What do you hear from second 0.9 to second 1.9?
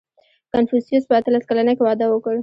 په اتلس کلنۍ کې